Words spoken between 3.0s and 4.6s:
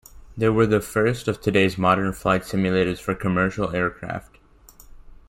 commercial aircraft.